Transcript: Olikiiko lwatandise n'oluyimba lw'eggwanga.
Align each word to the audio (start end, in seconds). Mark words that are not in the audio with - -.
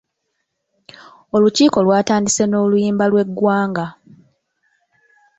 Olikiiko 1.35 1.77
lwatandise 1.85 2.43
n'oluyimba 2.47 3.05
lw'eggwanga. 3.11 3.85